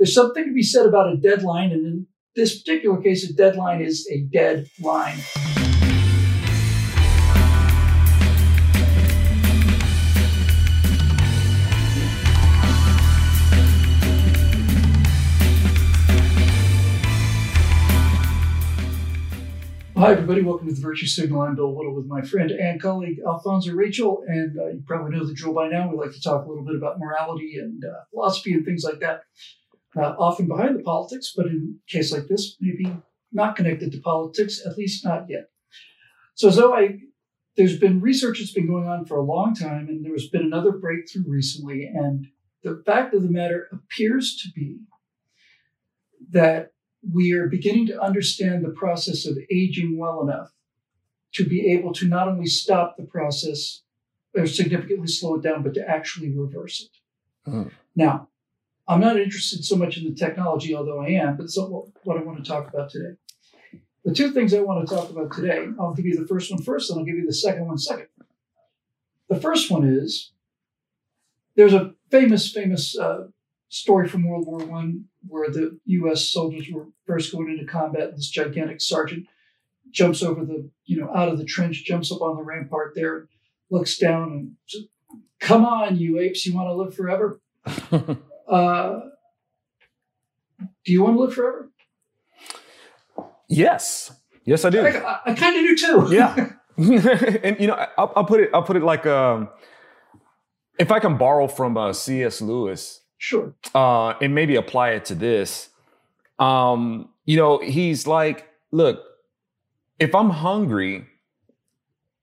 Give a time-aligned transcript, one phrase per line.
[0.00, 1.72] there's something to be said about a deadline.
[1.72, 5.18] And in this particular case, a deadline is a dead line.
[19.98, 20.40] Hi, everybody.
[20.40, 21.42] Welcome to the Virtue Signal.
[21.42, 24.24] I'm Bill Whittle with my friend and colleague Alfonzo Rachel.
[24.26, 25.90] And uh, you probably know the drill by now.
[25.90, 29.00] We like to talk a little bit about morality and uh, philosophy and things like
[29.00, 29.24] that.
[29.96, 32.96] Uh, often behind the politics, but in a case like this, maybe
[33.32, 35.50] not connected to politics, at least not yet.
[36.34, 37.00] So, so I,
[37.56, 40.42] there's been research that's been going on for a long time, and there has been
[40.42, 41.90] another breakthrough recently.
[41.92, 42.28] And
[42.62, 44.78] the fact of the matter appears to be
[46.30, 46.72] that
[47.12, 50.52] we are beginning to understand the process of aging well enough
[51.34, 53.82] to be able to not only stop the process
[54.36, 57.50] or significantly slow it down, but to actually reverse it.
[57.50, 57.70] Mm.
[57.96, 58.28] Now,
[58.88, 62.22] I'm not interested so much in the technology, although I am, but it's what I
[62.22, 63.16] want to talk about today.
[64.04, 66.62] The two things I want to talk about today, I'll give you the first one
[66.62, 68.06] first, and I'll give you the second one second.
[69.28, 70.32] The first one is
[71.54, 73.28] there's a famous, famous uh,
[73.68, 76.24] story from World War One where the U.S.
[76.24, 78.16] soldiers were first going into combat.
[78.16, 79.26] This gigantic sergeant
[79.90, 83.28] jumps over the, you know, out of the trench, jumps up on the rampart there,
[83.70, 84.84] looks down, and says,
[85.38, 86.46] "Come on, you apes!
[86.46, 87.40] You want to live forever?
[88.50, 89.00] uh,
[90.84, 91.70] do you want to live forever?"
[93.48, 94.12] Yes,
[94.44, 94.86] yes, I do.
[94.86, 96.14] I, I, kind of do too.
[96.14, 96.52] yeah,
[97.42, 98.50] and you know, I'll, I'll, put it.
[98.54, 99.48] I'll put it like, um,
[100.78, 102.40] if I can borrow from uh, C.S.
[102.40, 103.54] Lewis Sure.
[103.74, 105.68] Uh, and maybe apply it to this.
[106.38, 109.04] Um, you know, he's like, look,
[109.98, 111.04] if I'm hungry,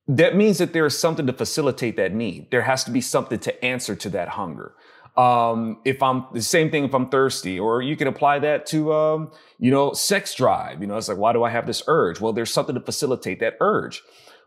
[0.08, 2.50] that means that there is something to facilitate that need.
[2.50, 4.74] There has to be something to answer to that hunger.
[5.18, 8.94] Um, if I'm the same thing if I'm thirsty, or you can apply that to,
[8.94, 10.80] um, you know, sex drive.
[10.80, 12.22] You know, it's like, why do I have this urge?
[12.22, 14.04] Well, there's something to facilitate that urge.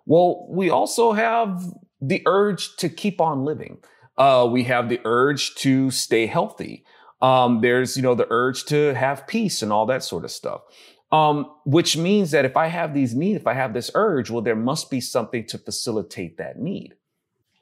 [0.06, 1.64] Well, we also have
[2.00, 3.78] the urge to keep on living.
[4.16, 6.84] Uh, we have the urge to stay healthy.
[7.20, 10.62] Um, there's, you know, the urge to have peace and all that sort of stuff.
[11.12, 14.42] Um, which means that if I have these needs, if I have this urge, well,
[14.42, 16.94] there must be something to facilitate that need.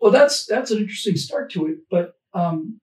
[0.00, 1.78] Well, that's that's an interesting start to it.
[1.90, 2.80] But um,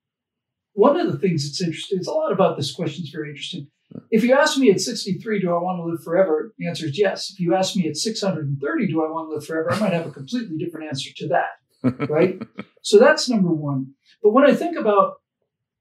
[0.76, 3.68] one of the things that's interesting, it's a lot about this question is very interesting.
[4.12, 6.54] If you ask me at 63, do I want to live forever?
[6.58, 7.32] The answer is yes.
[7.32, 9.72] If you ask me at 630, do I want to live forever?
[9.72, 12.42] I might have a completely different answer to that right?
[12.82, 13.94] so that's number one.
[14.22, 15.16] But when I think about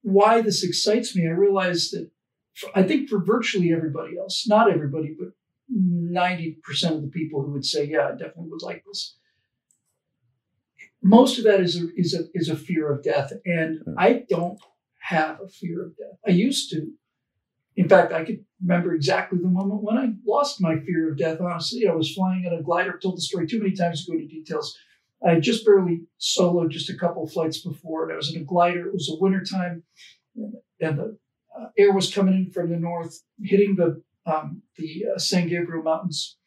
[0.02, 2.10] why this excites me, I realize that
[2.54, 5.30] for, I think for virtually everybody else, not everybody, but
[5.74, 6.58] 90%
[6.90, 9.16] of the people who would say, yeah, I definitely would like this.
[11.02, 13.32] Most of that is a, is a, is a fear of death.
[13.44, 13.80] And.
[13.98, 14.58] I don't
[15.04, 16.18] have a fear of death.
[16.26, 16.86] I used to.
[17.76, 21.40] In fact, I could remember exactly the moment when I lost my fear of death.
[21.40, 22.94] Honestly, I was flying in a glider.
[22.94, 24.78] I've told the story too many times to go into details.
[25.26, 28.44] I had just barely soloed just a couple flights before, and I was in a
[28.44, 28.86] glider.
[28.86, 29.82] It was a wintertime,
[30.36, 31.18] and, and the
[31.58, 35.82] uh, air was coming in from the north, hitting the um, the uh, San Gabriel
[35.82, 36.38] Mountains.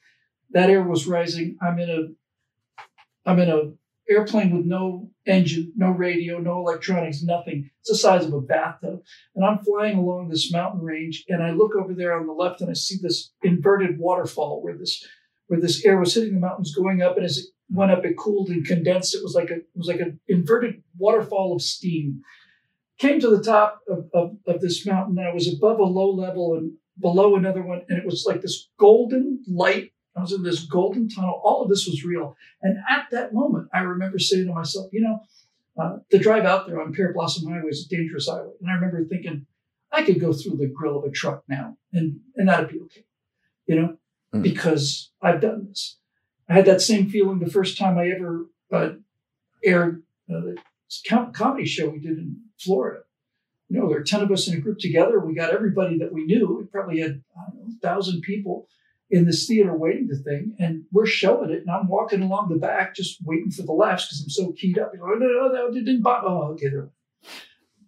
[0.52, 1.58] That air was rising.
[1.62, 3.74] I'm in a I'm in a
[4.10, 7.70] airplane with no engine, no radio, no electronics, nothing.
[7.82, 9.02] It's the size of a bathtub.
[9.36, 12.62] And I'm flying along this mountain range, and I look over there on the left,
[12.62, 15.06] and I see this inverted waterfall where this
[15.48, 18.18] where this air was hitting the mountains, going up, and as it went up, it
[18.18, 19.16] cooled and condensed.
[19.16, 22.22] It was like a it was like an inverted waterfall of steam.
[23.00, 25.20] Came to the top of, of, of this mountain.
[25.20, 28.70] I was above a low level and below another one, and it was like this
[28.80, 29.92] golden light.
[30.18, 31.42] I was in this golden tunnel.
[31.44, 32.36] All of this was real.
[32.62, 35.22] And at that moment, I remember saying to myself, you know,
[35.80, 38.54] uh, the drive out there on Pearblossom Highway is a dangerous highway.
[38.60, 39.46] And I remember thinking,
[39.92, 43.06] I could go through the grill of a truck now, and and that'd be okay,
[43.68, 43.98] you know,
[44.34, 44.44] mm.
[44.44, 45.98] because I've done this.
[46.50, 48.90] I had that same feeling the first time I ever uh,
[49.64, 50.58] aired uh, the
[51.34, 53.02] comedy show we did in Florida.
[53.70, 55.20] You know, there were 10 of us in a group together.
[55.20, 56.58] We got everybody that we knew.
[56.58, 58.70] We probably had, know, 1,000 people
[59.10, 60.56] in this theater waiting the thing.
[60.60, 61.62] And we're showing it.
[61.62, 64.80] And I'm walking along the back just waiting for the laughs because I'm so keyed
[64.80, 64.92] up.
[64.94, 66.28] You know, no, no, no, didn't bother.
[66.28, 66.70] Oh, okay.
[66.70, 66.90] There.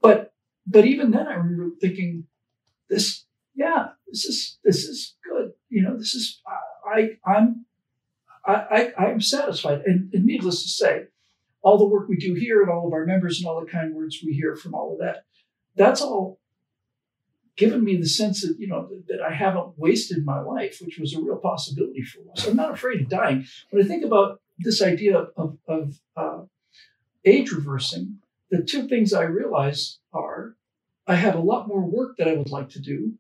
[0.02, 0.34] But,
[0.66, 2.26] but even then, I remember thinking,
[2.90, 3.26] this,
[3.56, 5.52] yeah, this is, this is good.
[5.70, 6.42] You know, this is,
[6.86, 7.66] I, I'm
[8.46, 9.82] I, I, am satisfied.
[9.86, 11.04] And, and, needless to say,
[11.62, 13.94] all the work we do here and all of our members and all the kind
[13.94, 15.26] words we hear from all of that,
[15.76, 16.39] that's all
[17.60, 21.14] given me the sense that, you know, that, I haven't wasted my life, which was
[21.14, 22.48] a real possibility for us.
[22.48, 23.46] I'm not afraid of dying.
[23.70, 26.40] When I think about this idea of, of uh,
[27.26, 28.20] age reversing,
[28.50, 30.56] the two things I realize are
[31.06, 33.14] I have a lot more work that I would like to do,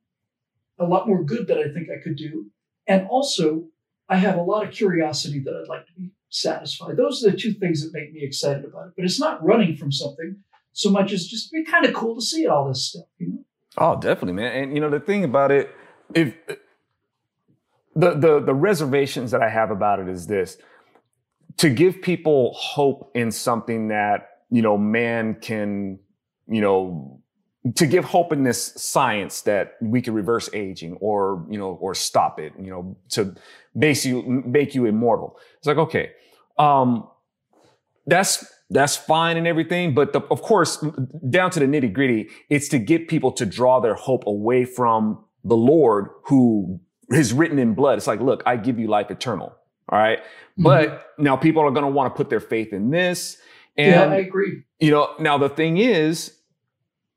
[0.80, 2.50] a lot more good that I think I could do.
[2.88, 3.66] And also,
[4.08, 6.96] I have a lot of curiosity that I'd like to be satisfied.
[6.96, 8.94] Those are the two things that make me excited about it.
[8.96, 10.38] But it's not running from something
[10.72, 13.44] so much as just be kind of cool to see all this stuff, you know?
[13.78, 14.52] Oh, definitely, man.
[14.64, 15.74] And you know, the thing about it,
[16.14, 16.34] if
[17.96, 20.58] the the the reservations that I have about it is this
[21.58, 26.00] to give people hope in something that, you know, man can,
[26.48, 27.22] you know,
[27.76, 31.94] to give hope in this science that we can reverse aging or, you know, or
[31.94, 33.36] stop it, you know, to
[34.06, 35.38] you, make you immortal.
[35.58, 36.12] It's like, okay,
[36.58, 37.08] um,
[38.08, 39.94] that's, that's fine and everything.
[39.94, 40.84] But the, of course,
[41.30, 45.24] down to the nitty gritty, it's to get people to draw their hope away from
[45.44, 46.80] the Lord who
[47.10, 47.98] is written in blood.
[47.98, 49.56] It's like, look, I give you life eternal.
[49.90, 50.20] All right?
[50.20, 50.64] mm-hmm.
[50.64, 53.38] But now people are going to want to put their faith in this.
[53.78, 54.64] And, yeah, I agree.
[54.80, 56.36] You know, now the thing is,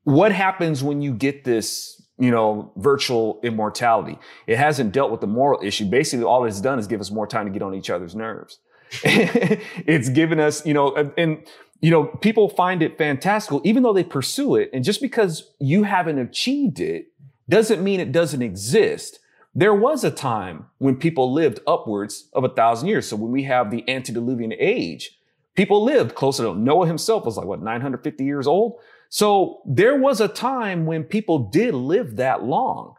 [0.03, 4.17] what happens when you get this, you know, virtual immortality?
[4.47, 5.85] It hasn't dealt with the moral issue.
[5.85, 8.59] Basically, all it's done is give us more time to get on each other's nerves.
[9.03, 11.45] it's given us, you know, and,
[11.81, 14.69] you know, people find it fantastical, even though they pursue it.
[14.73, 17.07] And just because you haven't achieved it
[17.49, 19.19] doesn't mean it doesn't exist.
[19.55, 23.07] There was a time when people lived upwards of a thousand years.
[23.07, 25.19] So when we have the antediluvian age,
[25.55, 28.79] people lived closer to Noah himself was like, what, 950 years old?
[29.09, 32.95] So there was a time when people did live that long.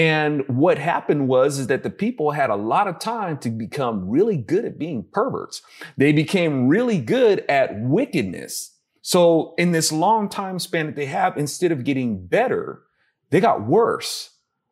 [0.00, 4.08] And what happened was is that the people had a lot of time to become
[4.08, 5.60] really good at being perverts.
[5.98, 8.78] They became really good at wickedness.
[9.02, 12.80] So in this long time span that they have, instead of getting better,
[13.28, 14.30] they got worse.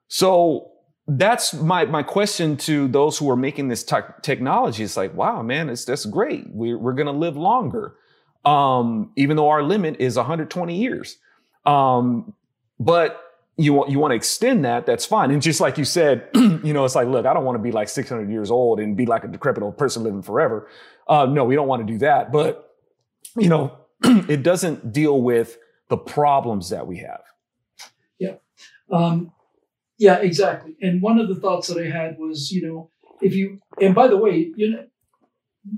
[0.08, 0.70] So
[1.06, 4.82] that's my my question to those who are making this te- technology.
[4.82, 6.46] It's like, wow, man, it's that's great.
[6.48, 7.96] We're we're gonna live longer,
[8.46, 11.18] um, even though our limit is 120 years.
[11.66, 12.32] Um,
[12.80, 13.27] but
[13.58, 15.30] you want you want to extend that, that's fine.
[15.30, 17.72] And just like you said, you know, it's like, look, I don't want to be
[17.72, 20.68] like 600 years old and be like a decrepit old person living forever.
[21.08, 22.32] Uh, no, we don't want to do that.
[22.32, 22.76] But
[23.36, 25.58] you know, it doesn't deal with
[25.88, 27.22] the problems that we have.
[28.18, 28.34] Yeah.
[28.92, 29.32] Um,
[29.98, 30.76] yeah, exactly.
[30.80, 32.90] And one of the thoughts that I had was, you know,
[33.20, 34.84] if you, and by the way, you know,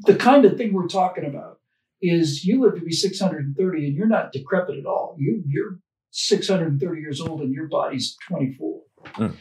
[0.04, 1.58] the kind of thing we're talking about
[2.02, 5.16] is you live to be 630 and you're not decrepit at all.
[5.18, 5.78] You, you're
[6.10, 8.80] 630 years old and your body's 24.
[9.18, 9.36] Mm.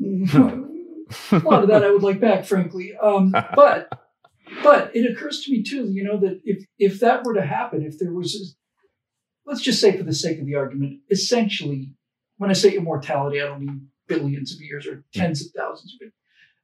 [1.32, 2.94] a lot of that I would like back, frankly.
[3.00, 3.88] Um, but,
[4.62, 7.82] but it occurs to me too, you know, that if, if that were to happen,
[7.82, 11.92] if there was, a, let's just say for the sake of the argument, essentially
[12.38, 16.00] when I say immortality, I don't mean billions of years or tens of thousands of
[16.00, 16.12] years,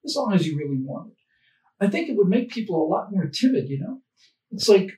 [0.04, 1.16] as long as you really want it.
[1.84, 4.00] I think it would make people a lot more timid, you know?
[4.52, 4.92] It's like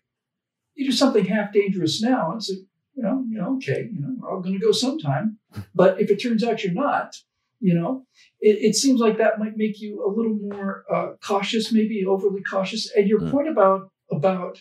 [0.74, 2.60] you do something half dangerous now, it's like,
[2.96, 5.38] you know, you know, okay, you know, we're all gonna go sometime.
[5.74, 7.14] But if it turns out you're not,
[7.60, 8.04] you know,
[8.40, 12.42] it, it seems like that might make you a little more uh, cautious, maybe overly
[12.42, 12.90] cautious.
[12.96, 13.30] And your mm.
[13.30, 14.58] point about about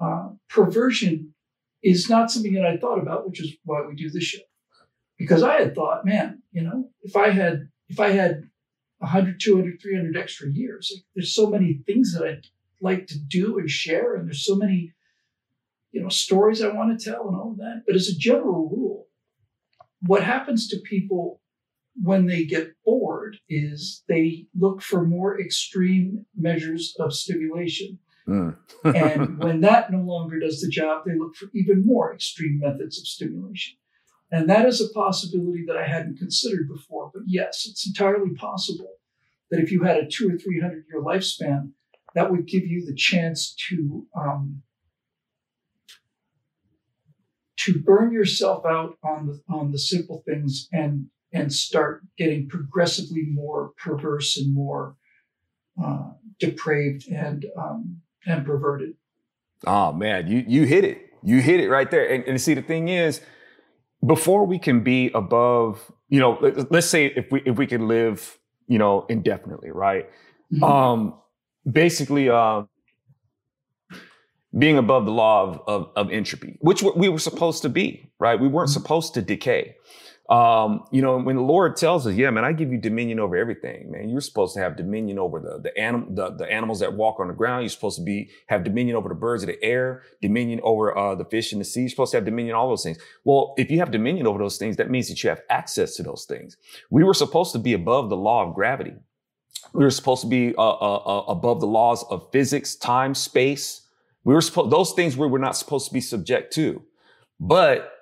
[0.00, 1.34] uh, perversion
[1.82, 4.42] is not something that I thought about, which is why we do this show
[5.22, 8.42] because I had thought, man, you know, if I had if I had
[8.98, 12.46] 100, 200, 300 extra years, like, there's so many things that I'd
[12.80, 14.92] like to do and share, and there's so many,
[15.92, 17.82] you know, stories I want to tell and all of that.
[17.86, 19.06] But as a general rule,
[20.00, 21.40] what happens to people
[22.02, 27.98] when they get bored is they look for more extreme measures of stimulation.
[28.26, 28.56] Mm.
[28.84, 32.98] and when that no longer does the job, they look for even more extreme methods
[32.98, 33.76] of stimulation.
[34.30, 37.10] And that is a possibility that I hadn't considered before.
[37.12, 38.94] But yes, it's entirely possible
[39.50, 41.72] that if you had a two or 300 year lifespan,
[42.14, 44.62] that would give you the chance to, um,
[47.64, 53.24] to burn yourself out on the, on the simple things and, and start getting progressively
[53.30, 54.96] more perverse and more
[55.82, 58.94] uh, depraved and, um, and perverted.
[59.66, 60.98] Oh man, you, you hit it.
[61.22, 62.08] You hit it right there.
[62.12, 63.20] And, and see, the thing is,
[64.04, 66.38] before we can be above, you know,
[66.70, 70.10] let's say if we if we can live, you know, indefinitely, right?
[70.52, 70.64] Mm-hmm.
[70.64, 71.14] Um,
[71.70, 72.64] basically, uh,
[74.58, 78.38] being above the law of, of, of entropy, which we were supposed to be, right?
[78.38, 78.80] We weren't mm-hmm.
[78.80, 79.76] supposed to decay.
[80.28, 83.36] Um, you know, when the Lord tells us, yeah, man, I give you dominion over
[83.36, 84.08] everything, man.
[84.08, 87.28] You're supposed to have dominion over the, the animal, the, the animals that walk on
[87.28, 87.64] the ground.
[87.64, 91.14] You're supposed to be, have dominion over the birds of the air, dominion over, uh,
[91.16, 91.80] the fish in the sea.
[91.80, 92.98] You're supposed to have dominion, all those things.
[93.24, 96.02] Well, if you have dominion over those things, that means that you have access to
[96.02, 96.56] those things.
[96.88, 98.94] We were supposed to be above the law of gravity.
[99.74, 103.81] We were supposed to be, uh, uh, uh above the laws of physics, time, space.
[104.24, 106.82] We were supposed, those things we were not supposed to be subject to.
[107.40, 107.92] But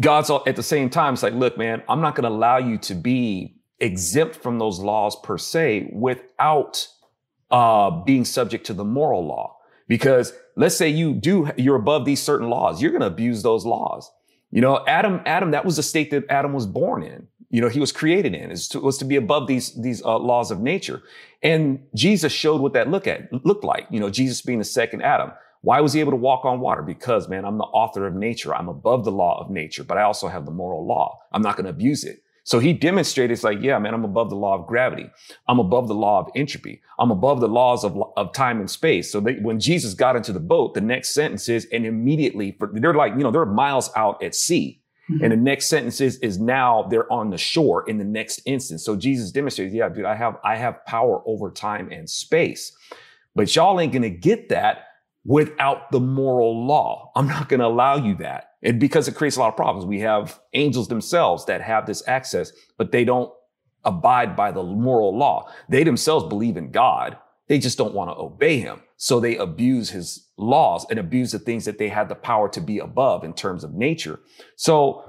[0.00, 2.78] God's at the same time, it's like, look, man, I'm not going to allow you
[2.78, 6.88] to be exempt from those laws per se without
[7.50, 9.56] uh, being subject to the moral law.
[9.88, 13.64] Because let's say you do, you're above these certain laws, you're going to abuse those
[13.64, 14.10] laws.
[14.50, 17.28] You know, Adam, Adam, that was the state that Adam was born in.
[17.50, 20.18] You know, he was created in is to, was to be above these these uh,
[20.18, 21.02] laws of nature,
[21.42, 23.86] and Jesus showed what that look at looked like.
[23.90, 25.32] You know, Jesus being the second Adam.
[25.62, 26.82] Why was he able to walk on water?
[26.82, 28.54] Because, man, I'm the author of nature.
[28.54, 31.18] I'm above the law of nature, but I also have the moral law.
[31.32, 32.22] I'm not going to abuse it.
[32.44, 35.10] So he demonstrated it's like, yeah, man, I'm above the law of gravity.
[35.48, 36.80] I'm above the law of entropy.
[37.00, 39.10] I'm above the laws of, of time and space.
[39.10, 42.70] So they, when Jesus got into the boat, the next sentence is, and immediately, for,
[42.72, 44.80] they're like, you know, they're miles out at sea.
[45.10, 45.24] Mm-hmm.
[45.24, 48.84] And the next sentence is, is now they're on the shore in the next instance.
[48.84, 52.76] So Jesus demonstrates, yeah, dude, I have, I have power over time and space.
[53.34, 54.86] But y'all ain't going to get that
[55.24, 57.10] without the moral law.
[57.14, 58.52] I'm not going to allow you that.
[58.62, 59.86] And because it creates a lot of problems.
[59.86, 63.32] We have angels themselves that have this access, but they don't
[63.84, 65.48] abide by the moral law.
[65.68, 67.16] They themselves believe in God.
[67.48, 68.80] They just don't want to obey him.
[68.96, 72.60] So they abuse his laws and abuse the things that they had the power to
[72.60, 74.20] be above in terms of nature.
[74.56, 75.04] So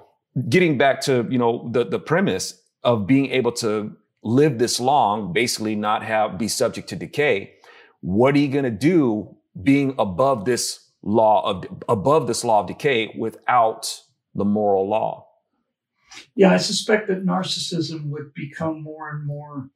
[0.49, 5.31] getting back to, you know, the, the premise of being able to live this long,
[5.31, 7.53] basically not have, be subject to decay.
[8.01, 12.67] What are you going to do being above this law of above this law of
[12.67, 14.01] decay without
[14.35, 15.25] the moral law.
[16.35, 19.69] Yeah, I suspect that narcissism would become more and more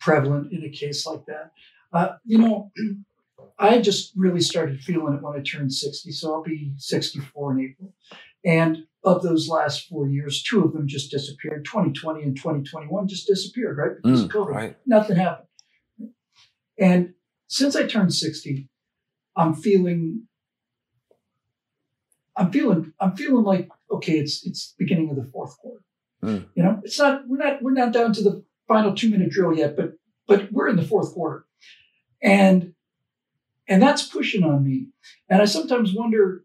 [0.00, 1.52] prevalent in a case like that.
[1.92, 2.70] Uh, you know,
[3.58, 7.60] I just really started feeling it when I turned 60, so I'll be 64 in
[7.60, 7.94] April.
[8.44, 11.64] And of those last four years, two of them just disappeared.
[11.64, 13.96] 2020 and 2021 just disappeared, right?
[14.02, 14.48] Because mm, of COVID.
[14.48, 14.76] Right.
[14.86, 15.48] Nothing happened.
[16.78, 17.14] And
[17.48, 18.68] since I turned 60,
[19.36, 20.26] I'm feeling
[22.36, 25.84] I'm feeling I'm feeling like okay, it's it's beginning of the fourth quarter.
[26.24, 26.46] Mm.
[26.54, 29.56] You know, it's not we're not we're not down to the final two minute drill
[29.56, 29.92] yet, but
[30.26, 31.44] but we're in the fourth quarter,
[32.22, 32.74] and
[33.72, 34.88] and that's pushing on me.
[35.30, 36.44] And I sometimes wonder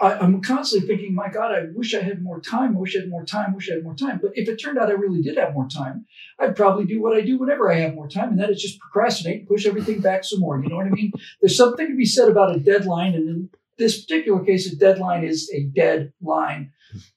[0.00, 2.74] I, am constantly thinking, my God, I wish I had more time.
[2.74, 3.50] I wish I had more time.
[3.50, 4.18] I wish I had more time.
[4.22, 6.06] But if it turned out I really did have more time,
[6.40, 8.80] I'd probably do what I do whenever I have more time, and that is just
[8.80, 10.58] procrastinate push everything back some more.
[10.62, 11.12] You know what I mean?
[11.42, 15.24] There's something to be said about a deadline, and in this particular case, a deadline
[15.24, 16.72] is a deadline.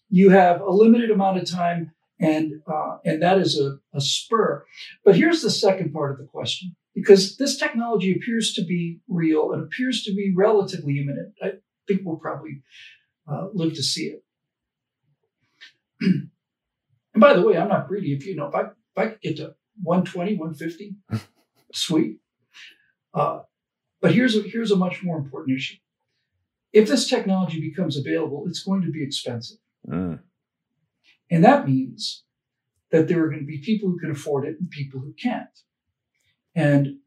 [0.10, 4.66] You have a limited amount of time, and uh, and that is a, a spur.
[5.06, 9.52] But here's the second part of the question because this technology appears to be real
[9.52, 11.34] and appears to be relatively imminent.
[11.42, 11.54] I,
[11.88, 12.62] think we'll probably
[13.28, 14.24] uh, live to see it.
[16.02, 16.30] and
[17.18, 18.14] by the way, I'm not greedy.
[18.14, 20.96] If you know, if I if I could get to 120, 150,
[21.74, 22.20] sweet.
[23.14, 23.40] Uh,
[24.02, 25.78] but here's a, here's a much more important issue.
[26.72, 29.58] If this technology becomes available, it's going to be expensive.
[29.88, 30.20] Mm.
[31.32, 32.24] And that means
[32.92, 35.50] that there are going to be people who can afford it and people who can't.
[36.56, 36.98] And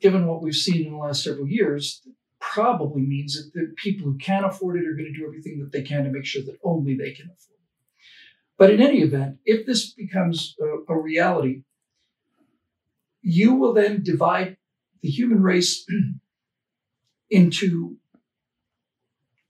[0.00, 2.02] given what we've seen in the last several years,
[2.40, 5.72] probably means that the people who can afford it are going to do everything that
[5.72, 7.96] they can to make sure that only they can afford it.
[8.58, 11.62] But in any event, if this becomes a, a reality,
[13.22, 14.56] you will then divide
[15.02, 15.86] the human race
[17.30, 17.96] into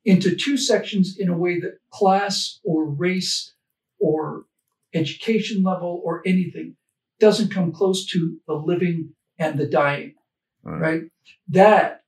[0.05, 3.55] into two sections in a way that class or race
[3.99, 4.47] or
[4.95, 6.75] education level or anything
[7.19, 10.15] doesn't come close to the living and the dying
[10.63, 11.03] right, right?
[11.49, 12.03] that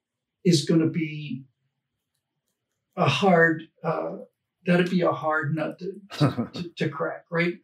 [0.44, 1.42] is going to be
[2.96, 4.18] a hard uh,
[4.64, 5.92] that'd be a hard nut to,
[6.52, 7.54] to, to, crack right?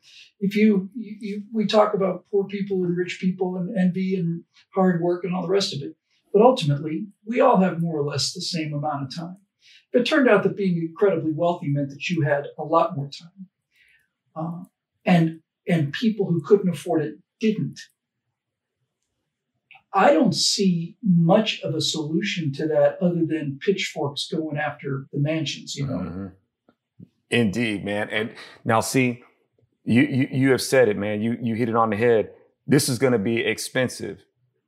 [0.41, 4.43] If you, you, you, we talk about poor people and rich people and envy and
[4.75, 5.95] hard work and all the rest of it
[6.33, 9.37] but ultimately we all have more or less the same amount of time.
[9.93, 13.09] If it turned out that being incredibly wealthy meant that you had a lot more
[13.09, 13.49] time
[14.37, 14.65] uh,
[15.05, 17.81] and and people who couldn't afford it didn't
[19.93, 25.19] I don't see much of a solution to that other than pitchforks going after the
[25.19, 25.99] mansions, you know.
[25.99, 26.27] Mm-hmm.
[27.31, 28.11] Indeed, man.
[28.11, 29.23] And now see,
[29.85, 31.23] you, you you have said it, man.
[31.23, 32.31] You you hit it on the head.
[32.67, 34.25] This is going to be expensive.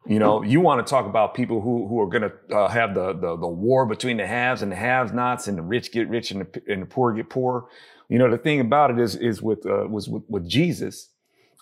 [0.07, 2.95] You know, you want to talk about people who who are going to uh, have
[2.95, 6.31] the, the the war between the haves and the have-nots, and the rich get rich
[6.31, 7.69] and the, and the poor get poor.
[8.09, 11.11] You know, the thing about it is is with uh, was with, with Jesus,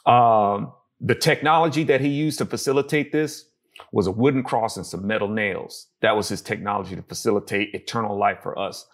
[0.07, 3.48] um, the technology that he used to facilitate this
[3.92, 5.88] was a wooden cross and some metal nails.
[6.00, 8.87] That was his technology to facilitate eternal life for us.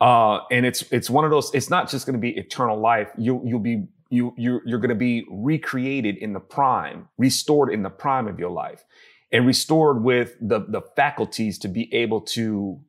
[0.00, 1.52] Uh, and it's it's one of those.
[1.54, 3.08] It's not just going to be eternal life.
[3.18, 7.82] You you'll be you you you're going to be recreated in the prime, restored in
[7.82, 8.84] the prime of your life,
[9.32, 12.80] and restored with the the faculties to be able to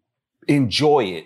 [0.47, 1.25] enjoy it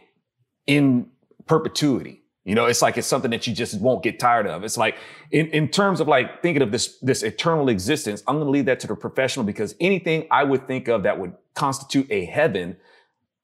[0.67, 1.07] in
[1.47, 2.22] perpetuity.
[2.45, 4.65] You know, it's like it's something that you just won't get tired of.
[4.65, 4.97] It's like
[5.31, 8.81] in, in terms of like thinking of this this eternal existence, I'm to leave that
[8.81, 12.75] to the professional because anything I would think of that would constitute a heaven,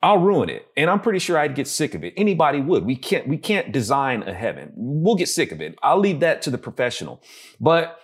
[0.03, 0.67] I'll ruin it.
[0.75, 2.13] And I'm pretty sure I'd get sick of it.
[2.17, 2.83] Anybody would.
[2.83, 4.73] We can't we can't design a heaven.
[4.75, 5.77] We'll get sick of it.
[5.81, 7.21] I'll leave that to the professional.
[7.59, 7.99] But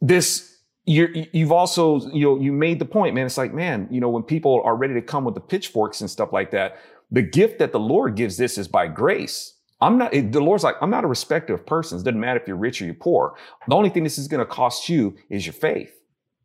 [0.00, 0.52] this
[0.84, 3.24] you're, you've also, you know, you made the point, man.
[3.24, 6.10] It's like, man, you know, when people are ready to come with the pitchforks and
[6.10, 6.78] stuff like that,
[7.10, 9.54] the gift that the Lord gives this is by grace.
[9.82, 12.02] I'm not, the Lord's like, I'm not a respecter of persons.
[12.02, 13.34] Doesn't matter if you're rich or you're poor.
[13.68, 15.92] The only thing this is going to cost you is your faith.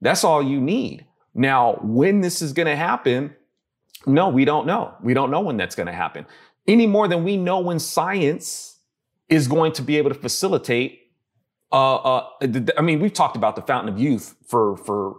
[0.01, 1.05] That's all you need.
[1.33, 3.35] Now, when this is going to happen,
[4.05, 4.95] no, we don't know.
[5.01, 6.25] We don't know when that's going to happen
[6.67, 8.79] any more than we know when science
[9.29, 11.03] is going to be able to facilitate
[11.71, 12.29] uh, uh,
[12.77, 15.17] I mean, we've talked about the fountain of youth for for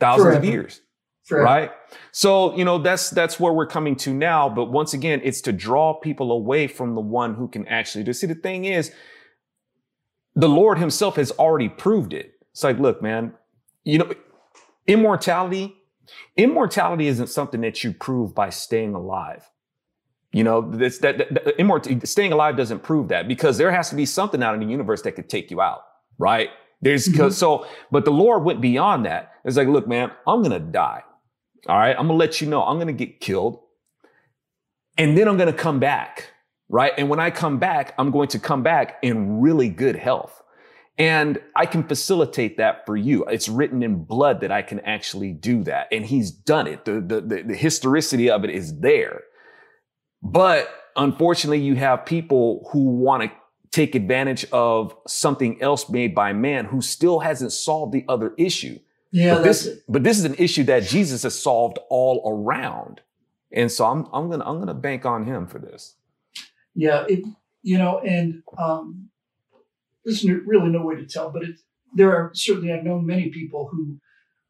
[0.00, 0.38] thousands Forever.
[0.38, 0.80] of years,
[1.32, 1.44] Forever.
[1.44, 1.70] right?
[2.12, 4.48] So you know that's that's where we're coming to now.
[4.48, 8.12] But once again, it's to draw people away from the one who can actually do.
[8.12, 8.92] See, the thing is,
[10.34, 12.34] the Lord Himself has already proved it.
[12.52, 13.34] It's like, look, man,
[13.84, 14.12] you know,
[14.86, 15.76] immortality.
[16.36, 19.48] Immortality isn't something that you prove by staying alive.
[20.32, 23.96] You know, this, that, that immortal, staying alive doesn't prove that because there has to
[23.96, 25.82] be something out in the universe that could take you out,
[26.18, 26.48] right?
[26.80, 27.30] There's mm-hmm.
[27.30, 29.32] so, but the Lord went beyond that.
[29.44, 31.02] It's like, look, man, I'm gonna die.
[31.68, 33.60] All right, I'm gonna let you know I'm gonna get killed,
[34.98, 36.32] and then I'm gonna come back,
[36.68, 36.92] right?
[36.96, 40.42] And when I come back, I'm going to come back in really good health.
[40.98, 43.24] And I can facilitate that for you.
[43.24, 45.88] It's written in blood that I can actually do that.
[45.90, 46.84] And he's done it.
[46.84, 49.22] The, the, the, the historicity of it is there.
[50.22, 53.32] But unfortunately, you have people who want to
[53.70, 58.78] take advantage of something else made by man who still hasn't solved the other issue.
[59.12, 63.02] Yeah, but this, but this is an issue that Jesus has solved all around.
[63.52, 65.96] And so I'm, I'm gonna I'm gonna bank on him for this.
[66.74, 67.22] Yeah, it,
[67.62, 69.10] you know, and um,
[70.04, 71.56] there's really no way to tell, but it,
[71.94, 73.98] there are certainly I've known many people who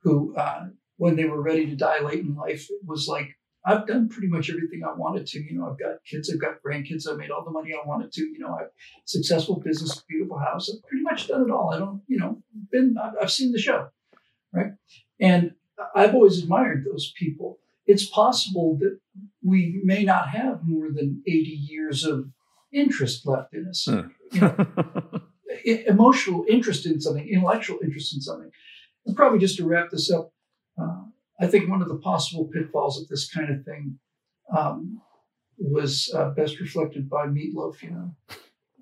[0.02, 3.86] who uh, when they were ready to die late in life, it was like I've
[3.86, 5.40] done pretty much everything I wanted to.
[5.40, 8.12] You know, I've got kids, I've got grandkids, I've made all the money I wanted
[8.12, 8.22] to.
[8.22, 8.70] You know, I've
[9.04, 10.70] successful business, beautiful house.
[10.72, 11.72] I've pretty much done it all.
[11.72, 13.88] I don't, you know, been I've seen the show,
[14.52, 14.72] right?
[15.20, 15.52] And
[15.94, 17.58] I've always admired those people.
[17.86, 18.98] It's possible that
[19.44, 22.30] we may not have more than 80 years of
[22.72, 23.86] interest left in us.
[23.88, 24.08] Hmm.
[24.30, 25.22] You know,
[25.86, 28.50] emotional interest in something, intellectual interest in something.
[29.06, 30.32] And probably just to wrap this up,
[30.80, 31.02] uh,
[31.40, 33.98] I think one of the possible pitfalls of this kind of thing
[34.56, 35.00] um,
[35.58, 38.14] was uh, best reflected by Meat Loaf, you know,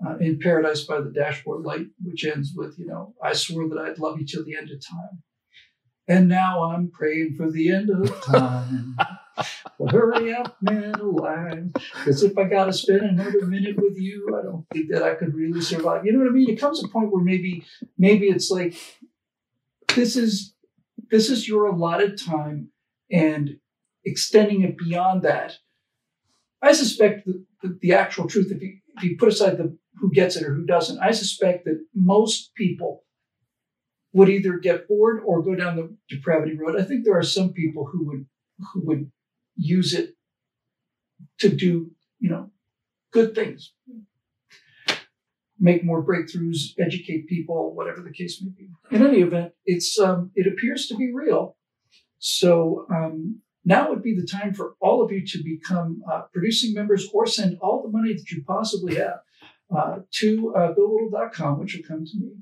[0.06, 3.78] uh, in Paradise by the Dashboard Light, which ends with, you know, I swore that
[3.78, 5.22] I'd love you till the end of time.
[6.11, 8.96] And now I'm praying for the end of time.
[9.79, 11.73] well, hurry up, man, alive.
[11.73, 15.14] Because if I got to spend another minute with you, I don't think that I
[15.14, 16.05] could really survive.
[16.05, 16.51] You know what I mean?
[16.51, 17.64] It comes a point where maybe,
[17.96, 18.75] maybe it's like,
[19.94, 20.53] this is
[21.12, 22.70] this is your allotted time
[23.11, 23.59] and
[24.05, 25.59] extending it beyond that.
[26.61, 30.11] I suspect that the, the actual truth, if you, if you put aside the who
[30.11, 33.05] gets it or who doesn't, I suspect that most people
[34.12, 36.81] would either get bored or go down the depravity road.
[36.81, 38.27] I think there are some people who would
[38.73, 39.11] who would
[39.57, 40.14] use it
[41.38, 42.51] to do, you know,
[43.12, 43.73] good things
[45.61, 48.70] make more breakthroughs, educate people, whatever the case may be.
[48.90, 51.57] In any event, it's um, it appears to be real.
[52.18, 56.75] So um, now would be the time for all of you to become uh, producing
[56.75, 59.20] members or send all the money that you possibly have
[59.76, 62.33] uh, to uh, which will come to me,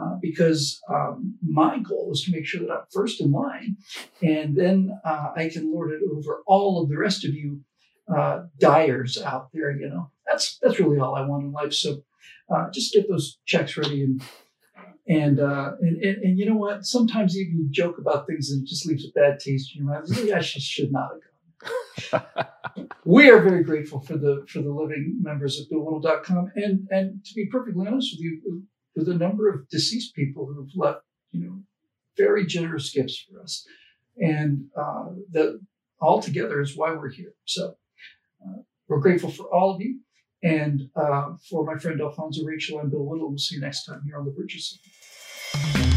[0.00, 3.76] uh, because um, my goal is to make sure that I'm first in line,
[4.22, 7.60] and then uh, I can lord it over all of the rest of you
[8.14, 9.72] uh, dyers out there.
[9.72, 11.72] You know, that's that's really all I want in life.
[11.72, 12.02] So
[12.54, 14.22] uh, just get those checks ready and
[15.08, 16.84] and, and, and and you know what?
[16.84, 19.94] Sometimes even you joke about things and it just leaves a bad taste in your
[19.94, 20.10] mouth.
[20.10, 21.35] Maybe I should, should not have gone.
[23.04, 27.34] We are very grateful for the for the living members of BillWhittle.com and and to
[27.34, 28.64] be perfectly honest with you,
[28.96, 31.62] the number of deceased people who have left, you know,
[32.16, 33.64] very generous gifts for us,
[34.18, 35.60] and uh, that
[36.00, 37.32] altogether is why we're here.
[37.44, 37.74] So
[38.44, 40.00] uh, we're grateful for all of you.
[40.42, 43.28] And uh, for my friend Alfonzo Rachel, I'm Bill Whittle.
[43.28, 45.95] We'll see you next time here on The Signal.